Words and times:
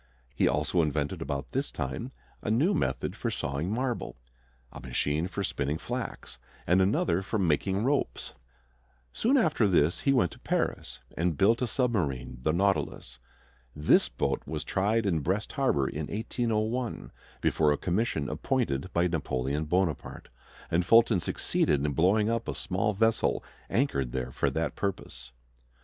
He 0.33 0.47
also 0.47 0.81
invented 0.81 1.21
about 1.21 1.51
this 1.51 1.69
time 1.69 2.11
a 2.41 2.49
new 2.49 2.73
method 2.73 3.15
for 3.15 3.29
sawing 3.29 3.71
marble, 3.71 4.15
a 4.71 4.79
machine 4.79 5.27
for 5.27 5.43
spinning 5.43 5.77
flax, 5.77 6.39
and 6.65 6.81
another 6.81 7.21
for 7.21 7.37
making 7.37 7.83
ropes. 7.83 8.33
Soon 9.13 9.37
after 9.37 9.67
this 9.67 9.99
he 9.99 10.11
went 10.11 10.31
to 10.31 10.39
Paris, 10.39 10.97
and 11.15 11.37
built 11.37 11.61
a 11.61 11.67
submarine, 11.67 12.39
the 12.41 12.51
Nautilus. 12.51 13.19
This 13.75 14.09
boat 14.09 14.41
was 14.47 14.63
tried 14.63 15.05
in 15.05 15.19
Brest 15.19 15.51
Harbor 15.51 15.87
in 15.87 16.07
1801, 16.07 17.11
before 17.39 17.71
a 17.71 17.77
commission 17.77 18.27
appointed 18.27 18.91
by 18.93 19.05
Napoleon 19.07 19.65
Bonaparte, 19.65 20.29
and 20.71 20.83
Fulton 20.83 21.19
succeeded 21.19 21.85
in 21.85 21.91
blowing 21.91 22.27
up 22.27 22.47
a 22.47 22.55
small 22.55 22.93
vessel 22.95 23.43
anchored 23.69 24.13
there 24.13 24.31
for 24.31 24.49
that 24.49 24.75
purpose. 24.75 25.31